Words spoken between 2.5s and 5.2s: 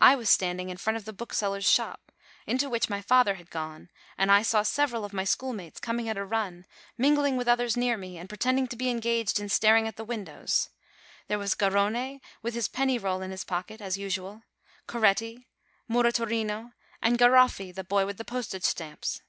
which my father had gone, and I saw several of